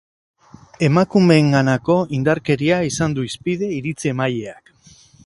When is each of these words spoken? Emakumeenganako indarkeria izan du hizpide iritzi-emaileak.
Emakumeenganako 0.87 1.97
indarkeria 2.19 2.79
izan 2.87 3.15
du 3.19 3.27
hizpide 3.29 3.71
iritzi-emaileak. 3.77 4.73